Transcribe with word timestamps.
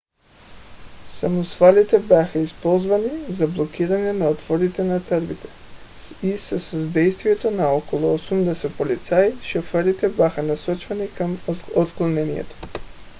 самосвалите 1.07 1.99
бяха 1.99 2.39
използвани 2.39 3.25
за 3.33 3.47
блокиране 3.47 4.13
на 4.13 4.29
отворите 4.29 4.83
на 4.83 5.05
тръбите 5.05 5.47
и 6.23 6.37
със 6.37 6.63
съдействието 6.63 7.51
на 7.51 7.67
около 7.67 8.17
80 8.17 8.77
полицаи 8.77 9.33
шофьорите 9.43 10.09
бяха 10.09 10.43
насочвани 10.43 11.11
към 11.17 11.37
отклонението 11.75 12.55